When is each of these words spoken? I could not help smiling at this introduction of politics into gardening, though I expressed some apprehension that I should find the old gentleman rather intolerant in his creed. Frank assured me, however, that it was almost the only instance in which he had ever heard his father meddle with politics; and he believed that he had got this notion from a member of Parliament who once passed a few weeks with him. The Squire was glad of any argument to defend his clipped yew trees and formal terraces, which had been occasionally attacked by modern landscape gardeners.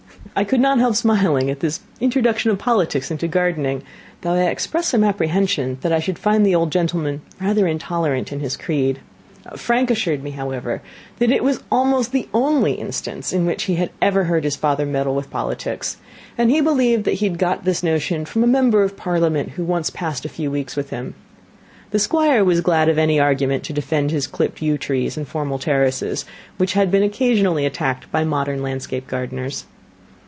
I 0.33 0.45
could 0.45 0.61
not 0.61 0.79
help 0.79 0.95
smiling 0.95 1.49
at 1.49 1.59
this 1.59 1.81
introduction 1.99 2.51
of 2.51 2.57
politics 2.57 3.11
into 3.11 3.27
gardening, 3.27 3.83
though 4.21 4.31
I 4.31 4.43
expressed 4.45 4.89
some 4.89 5.03
apprehension 5.03 5.77
that 5.81 5.91
I 5.91 5.99
should 5.99 6.17
find 6.17 6.45
the 6.45 6.55
old 6.55 6.71
gentleman 6.71 7.19
rather 7.41 7.67
intolerant 7.67 8.31
in 8.31 8.39
his 8.39 8.55
creed. 8.55 9.01
Frank 9.57 9.91
assured 9.91 10.23
me, 10.23 10.31
however, 10.31 10.81
that 11.19 11.31
it 11.31 11.43
was 11.43 11.61
almost 11.69 12.13
the 12.13 12.29
only 12.33 12.73
instance 12.73 13.33
in 13.33 13.45
which 13.45 13.63
he 13.63 13.75
had 13.75 13.89
ever 14.01 14.23
heard 14.23 14.45
his 14.45 14.55
father 14.55 14.85
meddle 14.85 15.15
with 15.15 15.29
politics; 15.29 15.97
and 16.37 16.49
he 16.49 16.61
believed 16.61 17.03
that 17.03 17.15
he 17.15 17.27
had 17.27 17.37
got 17.37 17.65
this 17.65 17.83
notion 17.83 18.23
from 18.23 18.41
a 18.41 18.47
member 18.47 18.83
of 18.83 18.95
Parliament 18.95 19.51
who 19.51 19.65
once 19.65 19.89
passed 19.89 20.23
a 20.23 20.29
few 20.29 20.49
weeks 20.49 20.77
with 20.77 20.91
him. 20.91 21.13
The 21.89 21.99
Squire 21.99 22.45
was 22.45 22.61
glad 22.61 22.87
of 22.87 22.97
any 22.97 23.19
argument 23.19 23.65
to 23.65 23.73
defend 23.73 24.11
his 24.11 24.27
clipped 24.27 24.61
yew 24.61 24.77
trees 24.77 25.17
and 25.17 25.27
formal 25.27 25.59
terraces, 25.59 26.23
which 26.55 26.71
had 26.71 26.89
been 26.89 27.03
occasionally 27.03 27.65
attacked 27.65 28.09
by 28.13 28.23
modern 28.23 28.61
landscape 28.63 29.07
gardeners. 29.07 29.65